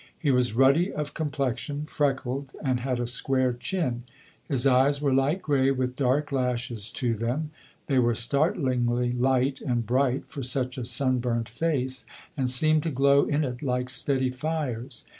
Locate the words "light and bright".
9.13-10.23